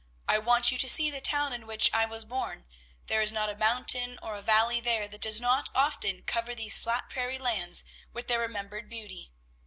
I 0.27 0.39
want 0.39 0.71
you 0.71 0.79
to 0.79 0.89
see 0.89 1.11
the 1.11 1.21
town 1.21 1.53
in 1.53 1.67
which 1.67 1.93
I 1.93 2.07
was 2.07 2.25
born; 2.25 2.65
there 3.05 3.21
is 3.21 3.31
not 3.31 3.49
a 3.51 3.55
mountain 3.55 4.17
or 4.23 4.35
a 4.35 4.41
valley 4.41 4.79
there 4.81 5.07
that 5.07 5.21
does 5.21 5.39
not 5.39 5.69
often 5.75 6.23
cover 6.23 6.55
these 6.55 6.79
flat 6.79 7.07
prairie 7.07 7.37
lands 7.37 7.83
with 8.11 8.25
their 8.27 8.39
remembered 8.39 8.89
beauty. 8.89 9.31